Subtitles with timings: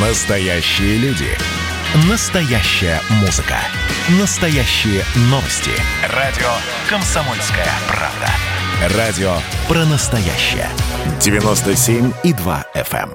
[0.00, 1.26] Настоящие люди.
[2.08, 3.56] Настоящая музыка.
[4.20, 5.72] Настоящие новости.
[6.14, 6.46] Радио
[6.88, 8.96] «Комсомольская правда».
[8.96, 9.32] Радио
[9.66, 10.68] про настоящее.
[11.18, 13.10] 97,2 FM.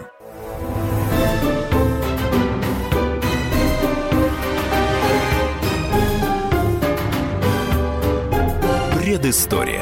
[8.99, 9.81] Предыстория.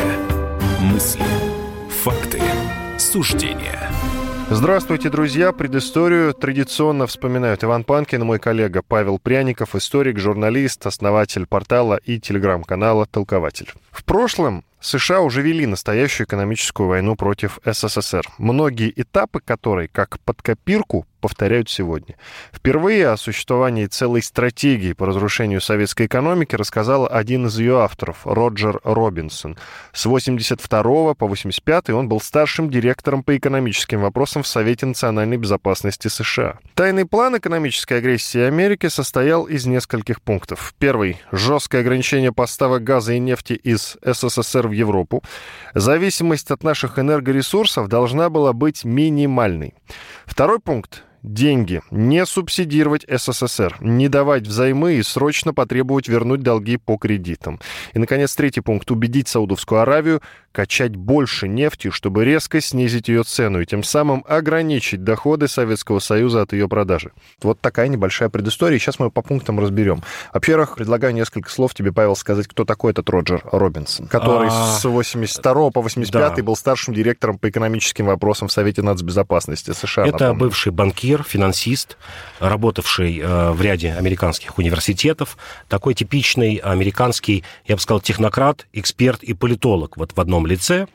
[0.81, 1.25] Мысли.
[2.03, 2.39] Факты.
[2.99, 3.89] Суждения.
[4.53, 5.53] Здравствуйте, друзья.
[5.53, 13.05] Предысторию традиционно вспоминают Иван Панкин, мой коллега Павел Пряников, историк, журналист, основатель портала и телеграм-канала
[13.05, 13.71] «Толкователь».
[13.91, 20.41] В прошлом США уже вели настоящую экономическую войну против СССР, многие этапы которой, как под
[20.41, 22.15] копирку, повторяют сегодня.
[22.51, 28.81] Впервые о существовании целой стратегии по разрушению советской экономики рассказал один из ее авторов, Роджер
[28.83, 29.57] Робинсон.
[29.93, 36.07] С 82 по 85 он был старшим директором по экономическим вопросам в Совете национальной безопасности
[36.07, 36.57] США.
[36.73, 40.73] Тайный план экономической агрессии Америки состоял из нескольких пунктов.
[40.79, 45.23] Первый– жесткое ограничение поставок газа и нефти из СССР в Европу.
[45.75, 49.75] Зависимость от наших энергоресурсов должна была быть минимальной.
[50.25, 56.97] Второй пункт деньги, не субсидировать СССР, не давать взаймы и срочно потребовать вернуть долги по
[56.97, 57.59] кредитам.
[57.93, 58.89] И, наконец, третий пункт.
[58.91, 65.03] Убедить Саудовскую Аравию качать больше нефти, чтобы резко снизить ее цену и тем самым ограничить
[65.03, 67.11] доходы Советского Союза от ее продажи.
[67.41, 68.77] Вот такая небольшая предыстория.
[68.77, 70.03] Сейчас мы по пунктам разберем.
[70.33, 74.77] Во-первых, предлагаю несколько слов тебе, Павел, сказать, кто такой этот Роджер Робинсон, который а...
[74.79, 76.43] с 82 по 85 да.
[76.43, 80.05] был старшим директором по экономическим вопросам в Совете нацбезопасности США.
[80.05, 80.39] Это напомню.
[80.39, 81.97] бывший банкир, финансист,
[82.39, 85.37] работавший э, в ряде американских университетов,
[85.67, 90.87] такой типичный американский, я бы сказал, технократ, эксперт и политолог вот в одном лице,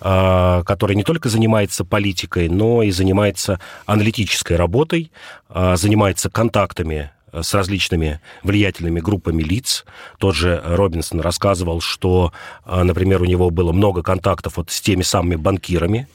[0.00, 5.10] а, который не только занимается политикой, но и занимается аналитической работой,
[5.48, 7.10] а, занимается контактами
[7.42, 9.84] с различными влиятельными группами лиц.
[10.18, 12.32] Тот же Робинсон рассказывал, что,
[12.64, 16.08] а, например, у него было много контактов вот с теми самыми банкирами,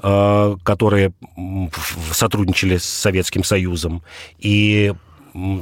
[0.00, 1.12] которые
[2.12, 4.02] сотрудничали с Советским Союзом.
[4.38, 4.92] И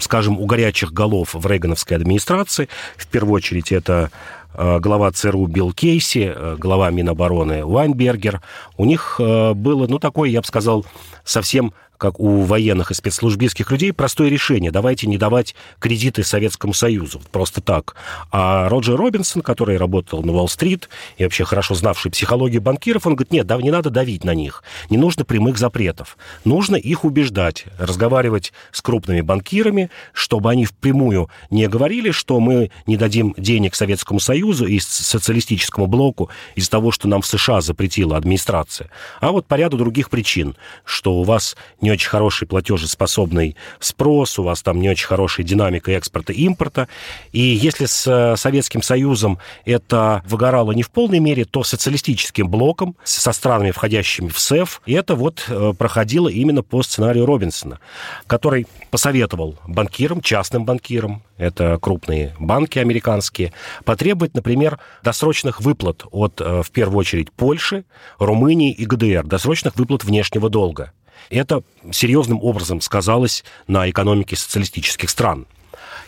[0.01, 4.11] скажем, у горячих голов в Рейгановской администрации, в первую очередь это
[4.57, 8.41] Э, глава ЦРУ Билл Кейси, э, глава Минобороны Вайнбергер,
[8.79, 10.87] у них э, было, ну, такое, я бы сказал,
[11.25, 14.71] совсем как у военных и спецслужбистских людей, простое решение.
[14.71, 17.21] Давайте не давать кредиты Советскому Союзу.
[17.33, 17.97] Просто так.
[18.31, 23.33] А Роджер Робинсон, который работал на Уолл-стрит и вообще хорошо знавший психологию банкиров, он говорит,
[23.33, 24.63] нет, да, не надо давить на них.
[24.91, 26.17] Не нужно прямых запретов.
[26.45, 32.97] Нужно их убеждать, разговаривать с крупными банкирами, чтобы они впрямую не говорили, что мы не
[32.97, 38.91] дадим денег Советскому Союзу и социалистическому блоку из-за того, что нам в США запретила администрация.
[39.21, 41.57] А вот по ряду других причин, что у вас
[41.87, 46.89] не очень хороший платежеспособный спрос, у вас там не очень хорошая динамика экспорта и импорта.
[47.31, 52.97] И если с э, Советским Союзом это выгорало не в полной мере, то социалистическим блоком,
[53.05, 57.79] со странами, входящими в СЭФ, это вот э, проходило именно по сценарию Робинсона,
[58.27, 63.53] который посоветовал банкирам, частным банкирам, это крупные банки американские,
[63.85, 67.85] потребовать, например, досрочных выплат от, э, в первую очередь, Польши,
[68.19, 70.93] Румынии и ГДР, досрочных выплат внешнего долга.
[71.31, 71.63] Это
[71.93, 75.47] серьезным образом сказалось на экономике социалистических стран.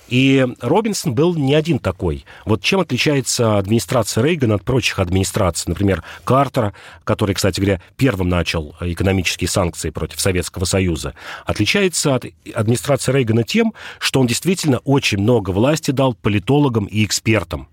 [0.08, 2.24] И Робинсон был не один такой.
[2.46, 6.72] Вот чем отличается администрация Рейгана от прочих администраций, например, Картера,
[7.04, 11.14] который, кстати говоря, первым начал экономические санкции против Советского Союза,
[11.44, 12.24] отличается от
[12.54, 17.68] администрации Рейгана тем, что он действительно очень много власти дал политологам и экспертам.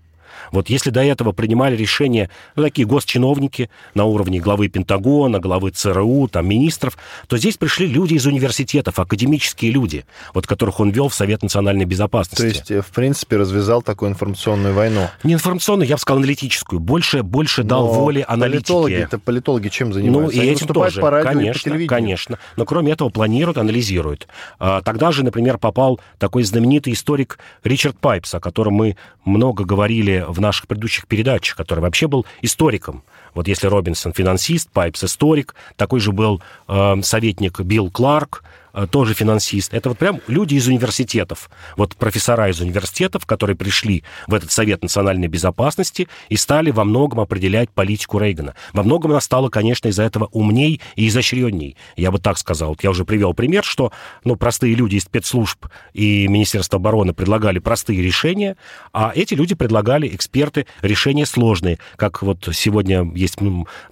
[0.52, 6.28] Вот если до этого принимали решения ну, такие госчиновники на уровне главы Пентагона, главы ЦРУ,
[6.28, 6.96] там, министров,
[7.28, 10.04] то здесь пришли люди из университетов, академические люди,
[10.34, 12.42] вот которых он вел в Совет национальной безопасности.
[12.42, 15.08] То есть, э, в принципе, развязал такую информационную войну?
[15.22, 16.80] Не информационную, я бы сказал, аналитическую.
[16.80, 18.66] Больше, больше дал воли аналитики.
[18.66, 20.36] Политологи, это политологи чем занимаются?
[20.36, 21.00] Ну, и Они этим тоже.
[21.00, 22.38] По радио конечно, и по конечно.
[22.56, 24.28] Но кроме этого планируют, анализируют.
[24.58, 30.25] А, тогда же, например, попал такой знаменитый историк Ричард Пайпс, о котором мы много говорили
[30.26, 33.02] в наших предыдущих передачах, который вообще был историком.
[33.34, 38.42] Вот если Робинсон финансист, Пайпс историк, такой же был э, советник Билл Кларк,
[38.90, 39.72] тоже финансист.
[39.72, 41.48] Это вот прям люди из университетов.
[41.76, 47.20] Вот профессора из университетов, которые пришли в этот Совет национальной безопасности и стали во многом
[47.20, 48.54] определять политику Рейгана.
[48.72, 51.76] Во многом она стала, конечно, из-за этого умней и изощренней.
[51.96, 52.70] Я бы так сказал.
[52.70, 53.92] Вот я уже привел пример, что
[54.24, 58.56] ну, простые люди из спецслужб и Министерства обороны предлагали простые решения,
[58.92, 61.78] а эти люди предлагали, эксперты, решения сложные.
[61.96, 63.38] Как вот сегодня есть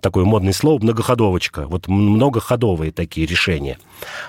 [0.01, 1.67] такое модное слово «многоходовочка».
[1.67, 3.79] Вот многоходовые такие решения.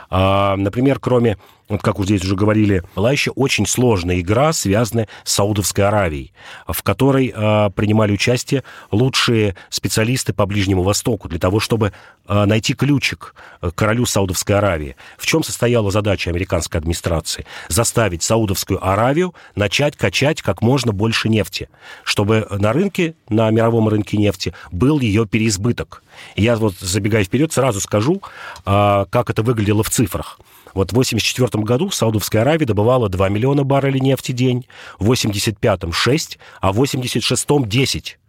[0.10, 1.38] А, например, кроме
[1.68, 6.32] вот как вот здесь уже говорили, была еще очень сложная игра, связанная с Саудовской Аравией,
[6.68, 11.92] в которой э, принимали участие лучшие специалисты по Ближнему Востоку для того, чтобы
[12.28, 14.96] э, найти ключик к королю Саудовской Аравии.
[15.18, 17.46] В чем состояла задача американской администрации?
[17.68, 21.70] Заставить Саудовскую Аравию начать качать как можно больше нефти,
[22.04, 26.04] чтобы на рынке, на мировом рынке нефти был ее переизбыток.
[26.36, 28.22] я вот, забегая вперед, сразу скажу,
[28.66, 30.40] э, как это выглядело в цифрах.
[30.76, 34.68] Вот в 1984 году Саудовская Аравия добывала 2 миллиона баррелей нефти в день,
[35.00, 38.20] в 1985-м 6, а в 1986-м 10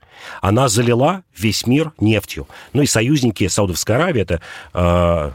[0.41, 2.47] она залила весь мир нефтью.
[2.73, 4.41] Ну и союзники Саудовской Аравии, это
[4.75, 4.79] э,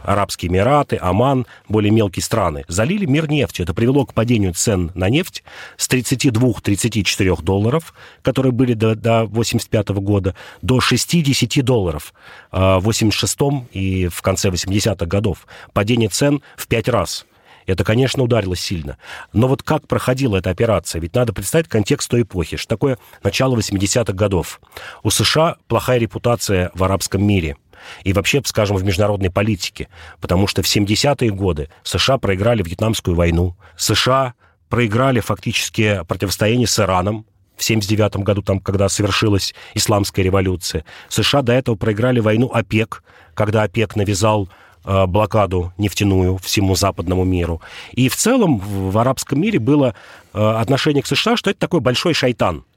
[0.04, 3.64] Арабские Эмираты, Оман, более мелкие страны, залили мир нефтью.
[3.64, 5.44] Это привело к падению цен на нефть
[5.78, 12.14] с 32-34 долларов, которые были до, до 85 года, до 60 долларов
[12.52, 13.38] э, в 86
[13.72, 15.48] и в конце 80-х годов.
[15.74, 17.26] Падение цен в 5 раз.
[17.66, 18.98] Это, конечно, ударило сильно.
[19.34, 21.02] Но вот как проходила эта операция?
[21.02, 24.62] Ведь надо представить контекст той эпохи, что такое начало 80-х годов.
[25.04, 27.58] У США плохая репутация в арабском мире
[28.04, 29.88] и вообще, скажем, в международной политике,
[30.20, 34.34] потому что в 70-е годы США проиграли Вьетнамскую войну, США
[34.70, 37.26] проиграли фактически противостояние с Ираном,
[37.62, 40.84] в 79 году, там, когда совершилась исламская революция.
[41.10, 43.04] США до этого проиграли войну ОПЕК,
[43.36, 44.50] когда ОПЕК навязал
[44.84, 47.62] блокаду нефтяную всему западному миру.
[47.92, 49.94] И в целом в арабском мире было
[50.34, 52.64] э, отношение к США, что это такой большой шайтан–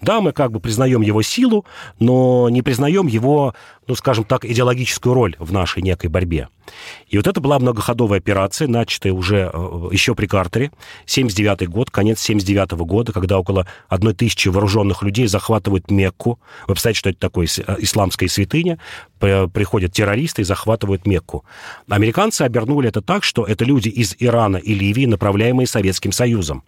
[0.00, 1.64] да, мы как бы признаем его силу,
[1.98, 3.54] но не признаем его,
[3.86, 6.48] ну, скажем так, идеологическую роль в нашей некой борьбе.
[7.08, 10.72] И вот это была многоходовая операция, начатая уже э, еще при Картере,
[11.06, 16.40] 79 год, конец 79 года, когда около одной тысячи вооруженных людей захватывают Мекку.
[16.66, 18.78] Вы представляете, что это такое э, исламская святыня?
[19.18, 21.44] Приходят террористы и захватывают Мекку.
[21.88, 26.64] Американцы обернули это так, что это люди из Ирана и Ливии, направляемые Советским Союзом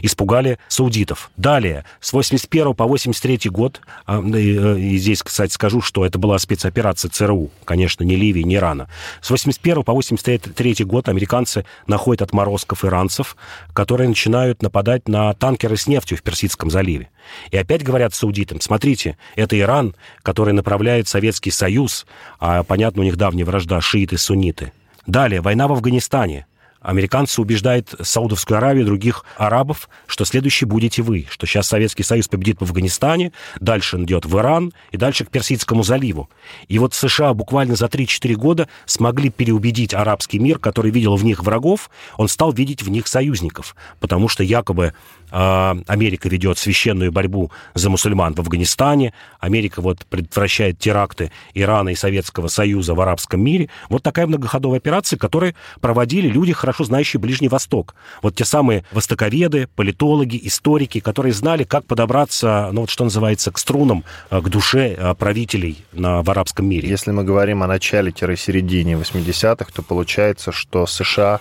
[0.00, 1.30] испугали саудитов.
[1.36, 6.38] Далее, с 81 по 83 год, а, э, и здесь, кстати, скажу, что это была
[6.38, 8.88] спецоперация ЦРУ, конечно, не Ливии, не Ирана.
[9.20, 13.36] С 81 по 83 год американцы находят отморозков иранцев,
[13.72, 17.10] которые начинают нападать на танкеры с нефтью в Персидском заливе.
[17.50, 22.06] И опять говорят саудитам, смотрите, это Иран, который направляет Советский Союз,
[22.40, 24.72] а, понятно, у них давняя вражда шииты-сунниты.
[25.06, 26.46] Далее, война в Афганистане.
[26.82, 32.28] Американцы убеждают Саудовскую Аравию и других арабов, что следующий будете вы, что сейчас Советский Союз
[32.28, 36.28] победит в Афганистане, дальше он идет в Иран и дальше к Персидскому заливу.
[36.68, 41.42] И вот США буквально за 3-4 года смогли переубедить арабский мир, который видел в них
[41.42, 44.92] врагов, он стал видеть в них союзников, потому что якобы
[45.30, 51.94] а, Америка ведет священную борьбу за мусульман в Афганистане, Америка вот предотвращает теракты Ирана и
[51.94, 53.70] Советского Союза в арабском мире.
[53.88, 57.94] Вот такая многоходовая операция, которую проводили люди, хорошо знающие Ближний Восток.
[58.22, 63.58] Вот те самые востоковеды, политологи, историки, которые знали, как подобраться, ну вот что называется, к
[63.58, 66.88] струнам, а, к душе а, правителей на, в арабском мире.
[66.88, 71.40] Если мы говорим о начале-середине 80-х, то получается, что США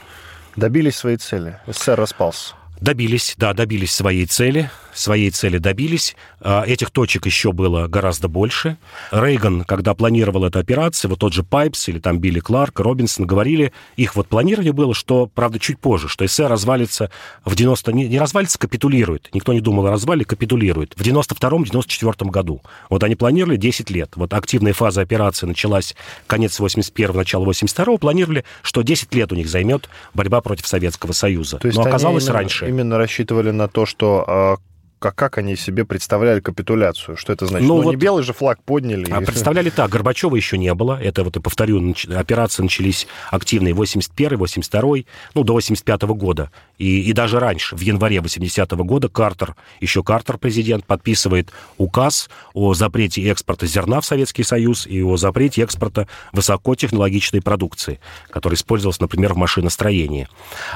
[0.56, 1.60] добились своей цели.
[1.68, 2.56] СССР распался.
[2.80, 6.16] Добились, да, добились своей цели своей цели добились.
[6.40, 8.78] А, этих точек еще было гораздо больше.
[9.12, 13.72] Рейган, когда планировал эту операцию, вот тот же Пайпс или там Билли Кларк, Робинсон говорили,
[13.96, 17.12] их вот планирование было, что, правда, чуть позже, что СССР развалится
[17.46, 17.92] в 90...
[17.94, 19.30] Не, не развалится, капитулирует.
[19.34, 20.94] Никто не думал о развале, капитулирует.
[20.96, 22.62] В 92-94 году.
[22.90, 24.12] Вот они планировали 10 лет.
[24.16, 25.96] Вот активная фаза операции началась
[26.28, 27.98] конец 81-го, начало 82-го.
[27.98, 31.58] Планировали, что 10 лет у них займет борьба против Советского Союза.
[31.58, 32.68] То есть Но оказалось именно, раньше.
[32.68, 34.58] именно рассчитывали на то, что а,
[35.02, 37.18] как, как они себе представляли капитуляцию?
[37.18, 37.68] Что это значит?
[37.68, 39.12] Ну, ну вот, не белый же флаг подняли.
[39.12, 41.02] А представляли так, Горбачева еще не было.
[41.02, 44.82] Это вот, и повторю, операции начались активные 81 82
[45.34, 46.52] ну, до 85 -го года.
[46.78, 52.30] И, и даже раньше, в январе 80 -го года, Картер, еще Картер президент, подписывает указ
[52.54, 59.00] о запрете экспорта зерна в Советский Союз и о запрете экспорта высокотехнологичной продукции, которая использовалась,
[59.00, 60.28] например, в машиностроении.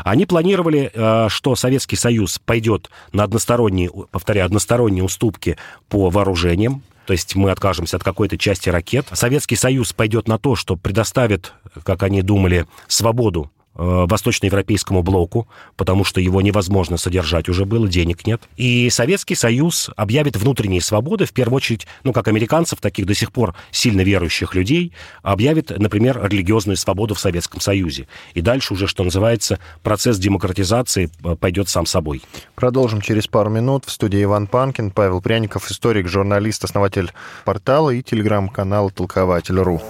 [0.03, 5.57] Они планировали, э, что Советский Союз пойдет на односторонние повторяю, односторонние уступки
[5.89, 9.07] по вооружениям, то есть мы откажемся от какой-то части ракет.
[9.11, 11.51] Советский Союз пойдет на то, что предоставит,
[11.83, 18.41] как они думали, свободу восточноевропейскому блоку, потому что его невозможно содержать уже было, денег нет.
[18.57, 23.31] И Советский Союз объявит внутренние свободы, в первую очередь, ну, как американцев, таких до сих
[23.31, 28.07] пор сильно верующих людей, объявит, например, религиозную свободу в Советском Союзе.
[28.33, 32.21] И дальше уже, что называется, процесс демократизации э, пойдет сам собой.
[32.55, 33.85] Продолжим через пару минут.
[33.85, 37.11] В студии Иван Панкин, Павел Пряников, историк, журналист, основатель
[37.43, 39.81] портала и телеграм-канала «Толкователь.ру».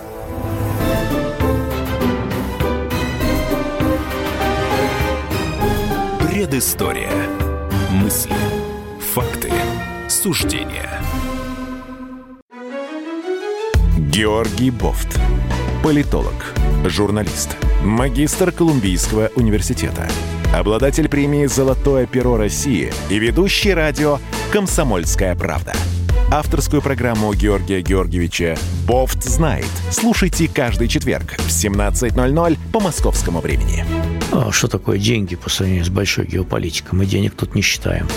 [6.45, 7.09] Предыстория.
[7.89, 8.35] Мысли,
[8.99, 9.51] факты,
[10.07, 11.01] суждения.
[13.97, 15.19] Георгий Бофт.
[15.83, 16.53] Политолог,
[16.85, 20.07] журналист, магистр Колумбийского университета,
[20.53, 24.19] обладатель премии «Золотое перо России» и ведущий радио
[24.53, 25.73] «Комсомольская правда».
[26.31, 28.55] Авторскую программу Георгия Георгиевича
[28.87, 29.65] «Бофт знает».
[29.89, 33.83] Слушайте каждый четверг в 17.00 по московскому времени.
[34.31, 36.97] А что такое деньги по сравнению с большой геополитикой?
[36.97, 38.07] Мы денег тут не считаем.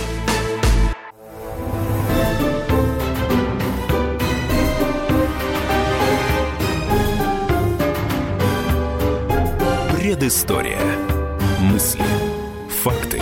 [9.96, 10.80] Предыстория.
[11.60, 12.02] Мысли,
[12.82, 13.20] факты,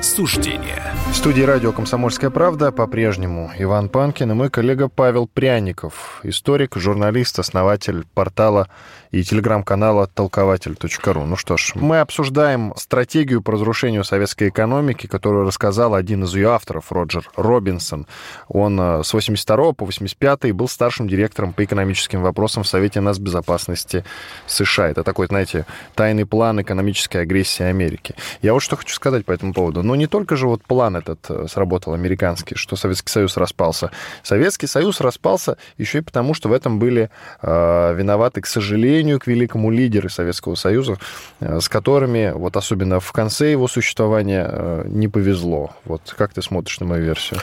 [0.00, 0.82] суждения.
[1.12, 7.38] В студии радио «Комсомольская правда» по-прежнему Иван Панкин и мой коллега Павел Пряников, историк, журналист,
[7.38, 8.68] основатель портала
[9.12, 11.24] и телеграм-канала толкователь.ру.
[11.26, 16.50] Ну что ж, мы обсуждаем стратегию по разрушению советской экономики, которую рассказал один из ее
[16.50, 18.06] авторов, Роджер Робинсон.
[18.48, 24.02] Он э, с 82 по 85 был старшим директором по экономическим вопросам в Совете нацбезопасности
[24.46, 24.88] США.
[24.88, 28.14] Это такой, знаете, тайный план экономической агрессии Америки.
[28.40, 29.82] Я вот что хочу сказать по этому поводу.
[29.82, 33.90] Ну, не только же вот план этот э, сработал американский, что Советский Союз распался.
[34.22, 37.10] Советский Союз распался еще и потому, что в этом были
[37.42, 40.98] э, виноваты, к сожалению, к великому лидеру Советского Союза,
[41.40, 45.70] э, с которыми, вот особенно в конце его существования, э, не повезло.
[45.84, 47.40] Вот как ты смотришь на мою версию?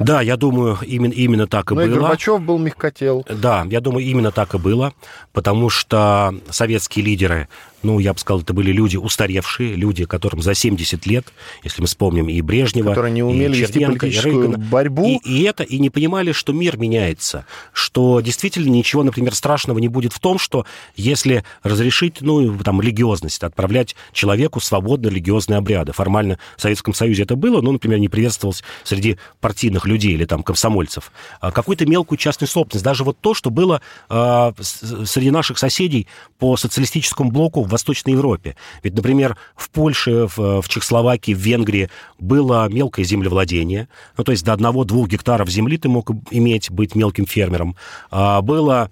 [0.00, 1.90] Да, я думаю, именно, именно так и Но было.
[1.90, 3.26] И Горбачев был мягкотел.
[3.28, 4.94] Да, я думаю, именно так и было,
[5.32, 7.48] потому что советские лидеры,
[7.82, 11.26] ну, я бы сказал, это были люди устаревшие, люди, которым за 70 лет,
[11.62, 15.20] если мы вспомним и Брежнева, Которые не умели и вести Черненко, и политическую Рейгана, борьбу.
[15.24, 19.88] И, и это, и не понимали, что мир меняется, что действительно ничего, например, страшного не
[19.88, 20.66] будет в том, что
[20.96, 25.92] если разрешить, ну, там, религиозность, отправлять человеку свободно религиозные обряды.
[25.92, 30.42] Формально в Советском Союзе это было, но, например, не приветствовалось среди партийных людей или там
[30.42, 31.12] комсомольцев.
[31.40, 32.84] А какую-то мелкую частную собственность.
[32.84, 36.06] Даже вот то, что было э, среди наших соседей
[36.38, 38.56] по социалистическому блоку в Восточной Европе.
[38.82, 43.88] Ведь, например, в Польше, в, в Чехословакии, в Венгрии было мелкое землевладение.
[44.16, 47.76] Ну, то есть до одного-двух гектаров земли ты мог иметь, быть мелким фермером.
[48.10, 48.90] А, было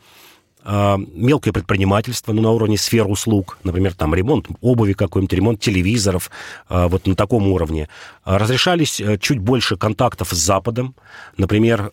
[0.64, 6.30] мелкое предпринимательство ну, на уровне сфер услуг, например, там ремонт обуви какой-нибудь, ремонт телевизоров,
[6.68, 7.88] вот на таком уровне.
[8.24, 10.94] Разрешались э, чуть больше контактов с Западом.
[11.36, 11.90] Например,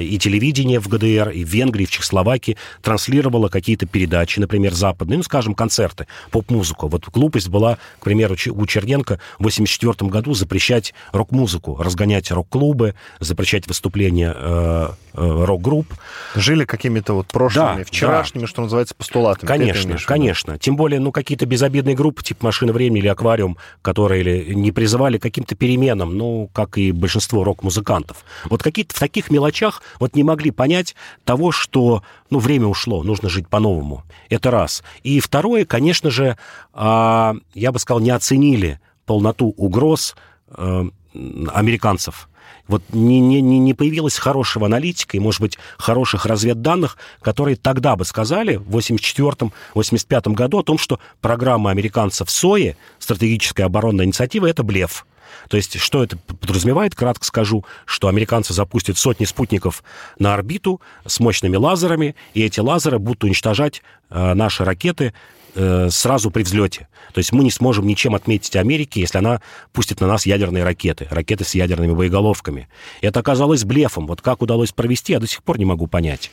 [0.00, 5.18] и телевидение в ГДР, и в Венгрии, и в Чехословакии транслировало какие-то передачи, например, западные,
[5.18, 6.88] ну, скажем, концерты, поп-музыку.
[6.88, 13.66] Вот глупость была, к примеру, у Черненко в 1984 году запрещать рок-музыку, разгонять рок-клубы, запрещать
[13.66, 15.86] выступления э, э, рок-групп.
[16.34, 19.48] Жили какими-то вот прошлыми, Да, вчерашними, что называется, постулатами.
[19.48, 20.58] Конечно, конечно.
[20.58, 25.18] Тем более, ну, какие-то безобидные группы, типа «Машина времени» или «Аквариум», которые или не призывали
[25.18, 28.24] к каким-то переменам, ну, как и большинство рок-музыкантов.
[28.48, 30.94] Вот какие-то в таких мелочах вот не могли понять
[31.24, 34.04] того, что, ну, время ушло, нужно жить по-новому.
[34.28, 34.82] Это раз.
[35.02, 36.36] И второе, конечно же,
[36.72, 40.16] а, я бы сказал, не оценили полноту угроз
[40.48, 40.84] э,
[41.52, 42.28] американцев
[42.68, 48.04] вот не, не, не появилась хорошего аналитика и, может быть, хороших разведданных, которые тогда бы
[48.04, 55.06] сказали в 84-85 году о том, что программа американцев СОИ, стратегическая оборонная инициатива, это блеф.
[55.48, 59.82] То есть, что это подразумевает, кратко скажу, что американцы запустят сотни спутников
[60.18, 65.14] на орбиту с мощными лазерами, и эти лазеры будут уничтожать э, наши ракеты
[65.54, 66.88] э, сразу при взлете.
[67.12, 69.40] То есть мы не сможем ничем отметить Америки, если она
[69.72, 72.68] пустит на нас ядерные ракеты, ракеты с ядерными боеголовками.
[73.00, 74.06] Это оказалось блефом.
[74.06, 76.30] Вот как удалось провести, я до сих пор не могу понять.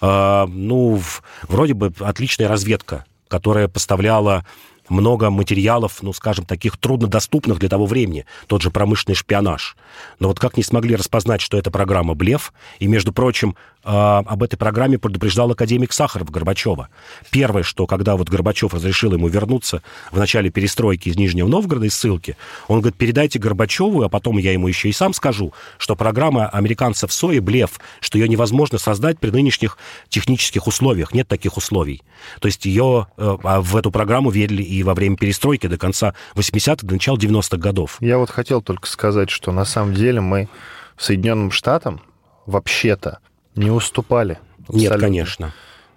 [0.00, 4.44] Э, ну, в, вроде бы отличная разведка, которая поставляла
[4.88, 9.76] много материалов, ну, скажем, таких труднодоступных для того времени, тот же промышленный шпионаж.
[10.18, 14.42] Но вот как не смогли распознать, что эта программа блеф, и, между прочим, э, об
[14.42, 16.88] этой программе предупреждал академик Сахаров Горбачева.
[17.30, 21.94] Первое, что когда вот Горбачев разрешил ему вернуться в начале перестройки из Нижнего Новгорода, из
[21.94, 22.36] ссылки,
[22.68, 27.12] он говорит, передайте Горбачеву, а потом я ему еще и сам скажу, что программа американцев
[27.12, 31.14] СОИ блеф, что ее невозможно создать при нынешних технических условиях.
[31.14, 32.02] Нет таких условий.
[32.40, 36.86] То есть ее э, в эту программу верили и во время перестройки до конца 80-х,
[36.86, 37.96] до начала 90-х годов.
[38.00, 40.48] Я вот хотел только сказать, что на самом деле мы
[40.96, 42.00] Соединенным Штатам
[42.46, 43.18] вообще-то
[43.54, 44.38] не уступали.
[44.68, 44.98] Нет, Абсолютно.
[44.98, 45.54] конечно.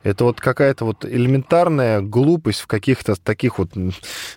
[0.07, 3.71] Это вот какая-то вот элементарная глупость в каких-то таких вот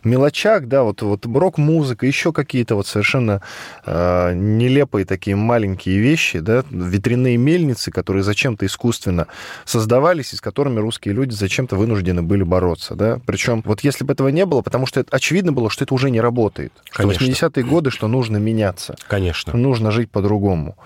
[0.02, 3.40] мелочах, да, вот, вот рок-музыка, еще какие-то вот совершенно
[3.86, 9.28] э, нелепые такие маленькие вещи, да, ветряные мельницы, которые зачем-то искусственно
[9.64, 13.20] создавались и с которыми русские люди зачем-то вынуждены были бороться, да.
[13.24, 16.10] Причем вот если бы этого не было, потому что это, очевидно было, что это уже
[16.10, 16.72] не работает.
[16.90, 17.24] Конечно.
[17.24, 18.96] 80-е годы, что нужно меняться.
[19.06, 19.56] Конечно.
[19.56, 20.76] Нужно жить по-другому.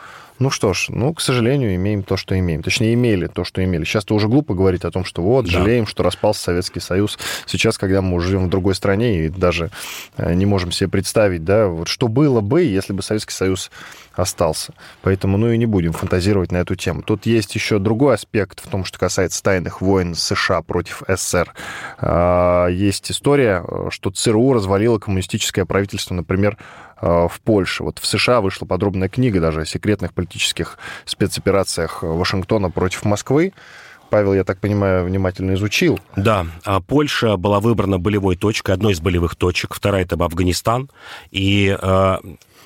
[0.41, 2.63] Ну что ж, ну, к сожалению, имеем то, что имеем.
[2.63, 3.85] Точнее, имели то, что имели.
[3.85, 5.53] Сейчас-то уже глупо говорить о том, что вот, да.
[5.53, 7.19] жалеем, что распался Советский Союз.
[7.47, 9.71] Сейчас, когда мы уже живем в другой стране и даже
[10.17, 13.71] э, не можем себе представить, да, вот что было бы, если бы Советский Союз
[14.13, 14.75] остался.
[15.03, 17.03] Поэтому, ну и не будем фантазировать на эту тему.
[17.03, 21.53] Тут есть еще другой аспект в том, что касается тайных войн США против СССР.
[21.99, 26.59] А, есть история, э, что ЦРУ развалило коммунистическое правительство, например,
[27.05, 27.85] в Польше.
[27.85, 33.53] Вот в США вышла подробная книга даже о секретных политических спецоперациях Вашингтона против Москвы.
[34.11, 35.99] Павел, я так понимаю, внимательно изучил.
[36.17, 40.89] Да, а Польша была выбрана болевой точкой, одной из болевых точек, вторая это Афганистан,
[41.31, 42.17] и э,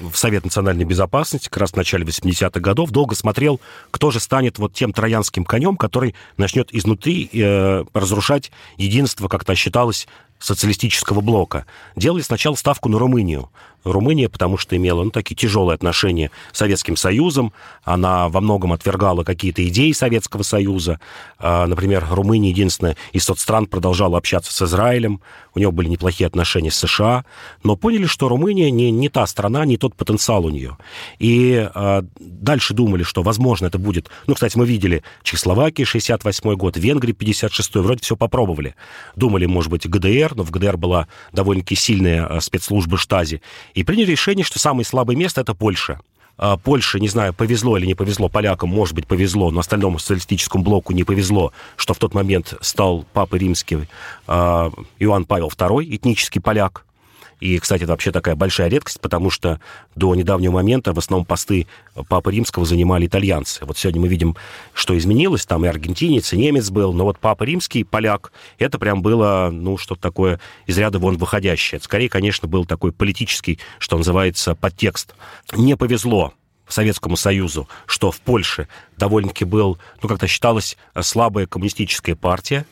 [0.01, 4.59] в Совет национальной безопасности как раз в начале 80-х годов долго смотрел, кто же станет
[4.59, 10.07] вот тем троянским конем, который начнет изнутри э, разрушать единство, как-то считалось,
[10.39, 11.67] социалистического блока.
[11.97, 13.51] Делали сначала ставку на Румынию.
[13.85, 17.53] Румыния, потому что имела ну, такие тяжелые отношения с Советским Союзом,
[17.85, 21.01] она во многом отвергала какие-то идеи Советского Союза.
[21.39, 25.21] А, например, Румыния единственная из соцстран продолжала общаться с Израилем,
[25.55, 27.25] у него были неплохие отношения с США,
[27.63, 30.77] но поняли, что Румыния не, не та страна, не тот потенциал у нее.
[31.19, 34.09] И а, дальше думали, что, возможно, это будет...
[34.27, 38.75] Ну, кстати, мы видели Чехословакия, 68 год, Венгрия, 56 вроде все попробовали.
[39.17, 43.43] Думали, может быть, ГДР, но в ГДР была довольно-таки сильная а, спецслужба Штази,
[43.75, 46.01] и приняли решение, что самое слабое место— это Польша.
[46.39, 50.63] А, Польше, не знаю, повезло или не повезло полякам, может быть, повезло, но остальному социалистическому
[50.63, 53.89] блоку не повезло, что в тот момент стал папой римский
[54.27, 56.85] а, Иоанн Павел II, этнический поляк,
[57.41, 59.61] и, кстати, это вообще такая большая редкость, потому что
[59.95, 61.67] до недавнего момента в основном посты
[62.09, 63.65] Папы Римского занимали итальянцы.
[63.65, 64.37] Вот сегодня мы видим,
[64.73, 65.47] что изменилось.
[65.47, 66.93] Там и аргентинец, и немец был.
[66.93, 71.81] Но вот Папа Римский, поляк, это прям было, ну, что-то такое из ряда вон выходящее.
[71.81, 75.15] Скорее, конечно, был такой политический, что называется, подтекст.
[75.53, 76.35] Не повезло
[76.69, 82.67] Советскому Союзу, что в Польше довольно-таки был, ну, как-то считалось, слабая коммунистическая партия.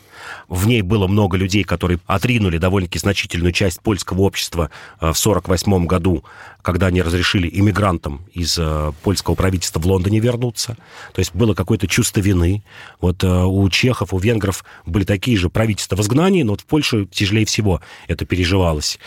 [0.49, 5.87] В ней было много людей, которые отринули довольно-таки значительную часть польского общества э, в 1948
[5.87, 6.25] году,
[6.63, 10.77] когда они разрешили иммигрантам из э, польского правительства в Лондоне вернуться.
[11.13, 12.63] То есть было какое-то чувство вины.
[13.01, 16.65] Вот э, у чехов, у венгров были такие же правительства в изгнании, но вот в
[16.65, 18.99] Польше тяжелее всего это переживалось.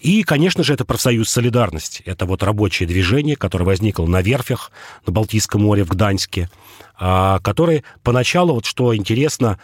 [0.00, 2.02] И, конечно же, это профсоюз «Солидарность».
[2.04, 4.72] Это вот рабочее движение, которое возникло на верфях
[5.06, 6.50] на Балтийском море в Гданьске,
[6.96, 9.58] а, которые поначалу, вот что интересно,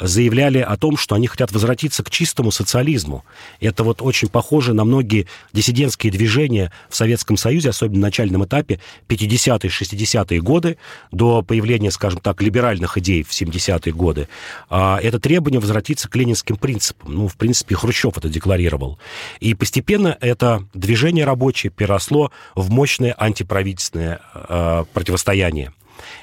[0.00, 3.24] заявляли о том, что они хотят возвратиться к чистому социализму.
[3.60, 8.80] Это вот очень похоже на многие диссидентские движения в Советском Союзе, особенно на начальном этапе
[9.08, 10.76] 50-е, 60-е годы,
[11.10, 14.28] до появления, скажем так, либеральных идей в 70-е годы.
[14.68, 17.14] А это требование возвратиться к ленинским принципам.
[17.14, 18.98] Ну, в принципе, Хрущев это декларировал.
[19.40, 25.72] И постепенно это движение рабочее переросло в мощное антиправительственное э, противостояние.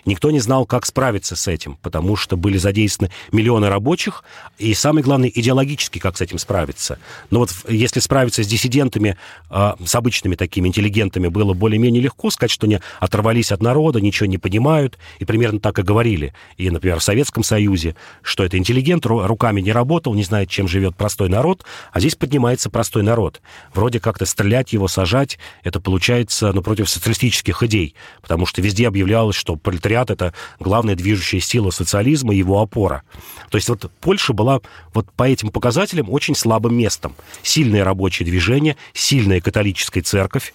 [0.06, 4.24] Никто не знал, как справиться с этим, потому что были задействованы миллионы рабочих,
[4.58, 7.00] и самое главное, идеологически, как с этим справиться.
[7.30, 9.18] Но вот если справиться с диссидентами,
[9.50, 14.28] а, с обычными такими интеллигентами было более-менее легко, сказать, что они оторвались от народа, ничего
[14.28, 16.34] не понимают, и примерно так и говорили.
[16.58, 20.98] И, например, в Советском Союзе, что это интеллигент, руками не работал, не знает, чем живет
[20.98, 21.63] простой народ,
[21.94, 23.42] а здесь поднимается простой народ.
[23.74, 29.36] Вроде как-то стрелять его, сажать, это получается, ну, против социалистических идей, потому что везде объявлялось,
[29.36, 33.04] что пролетариат— это главная движущая сила социализма его опора.
[33.50, 34.62] То есть вот Польша была
[34.94, 37.16] вот по этим показателям очень слабым местом.
[37.42, 40.54] Сильное рабочее движение, сильная католическая церковь,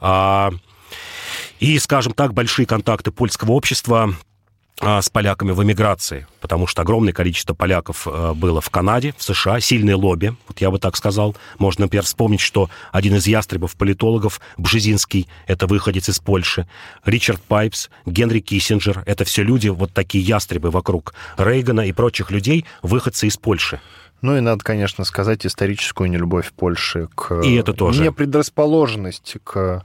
[0.00, 0.52] а,
[1.60, 4.14] и, скажем так, большие контакты польского общества
[4.84, 9.60] с поляками в эмиграции, потому что огромное количество поляков э, было в Канаде, в США,
[9.60, 11.36] сильные лобби, вот я бы так сказал.
[11.58, 16.68] Можно, например, вспомнить, что один из ястребов-политологов, Бжезинский, это выходец из Польши,
[17.04, 22.66] Ричард Пайпс, Генри Киссинджер, это все люди, вот такие ястребы вокруг Рейгана и прочих людей,
[22.82, 23.80] выходцы из Польши.
[24.24, 27.42] Ну и надо, конечно, сказать историческую нелюбовь Польши к...
[27.42, 28.02] И это тоже.
[28.02, 29.84] Непредрасположенность к,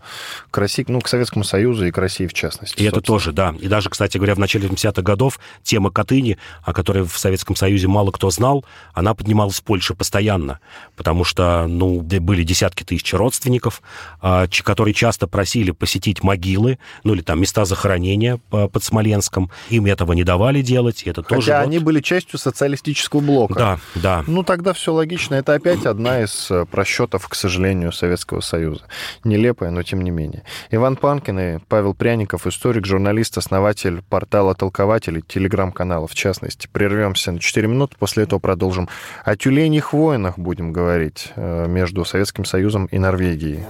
[0.50, 2.82] к России, ну, к Советскому Союзу и к России в частности.
[2.82, 3.54] И это тоже, да.
[3.60, 7.90] И даже, кстати говоря, в начале 70-х годов тема Катыни, о которой в Советском Союзе
[7.90, 10.62] мало кто знал, она поднималась в Польше постоянно,
[10.96, 13.82] потому что, ну, были десятки тысяч родственников,
[14.22, 19.52] а, которые часто просили посетить могилы, ну, или там места захоронения под Смоленском.
[19.70, 21.54] Им этого не давали делать, и это Хотя тоже...
[21.56, 21.88] они вот...
[21.88, 23.54] были частью социалистического блока.
[23.54, 24.24] Да, да.
[24.30, 25.36] Ну, тогда все логично.
[25.36, 28.84] Это опять одна из э, просчетов, к сожалению, Советского Союза.
[29.24, 30.44] Нелепая, но тем не менее.
[30.70, 36.70] Иван Панкин и Павел Пряников, историк, журналист, основатель портала «Толкователи», телеграм-канала в частности.
[36.72, 38.88] Прервемся на 4 минуты, после этого продолжим.
[39.26, 43.64] О тюленях войнах будем говорить э, между Советским Союзом и Норвегией.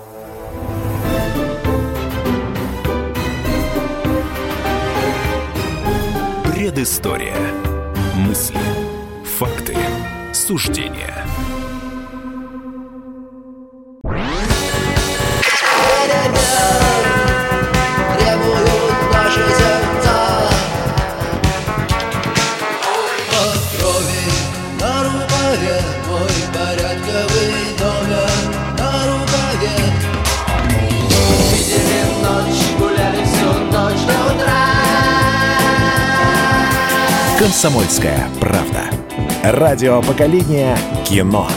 [6.43, 7.37] Предыстория.
[8.17, 8.88] Мысли.
[10.49, 11.13] Суждения.
[37.37, 38.78] «Комсомольская правда».
[39.43, 41.47] Радио поколения кино.